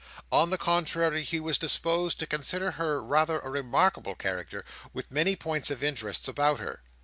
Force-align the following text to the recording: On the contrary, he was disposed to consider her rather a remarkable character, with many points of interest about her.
On 0.31 0.49
the 0.49 0.57
contrary, 0.57 1.21
he 1.21 1.39
was 1.39 1.59
disposed 1.59 2.17
to 2.21 2.25
consider 2.25 2.71
her 2.71 3.03
rather 3.03 3.39
a 3.41 3.51
remarkable 3.51 4.15
character, 4.15 4.65
with 4.93 5.11
many 5.11 5.35
points 5.35 5.69
of 5.69 5.83
interest 5.83 6.27
about 6.27 6.59
her. 6.59 6.81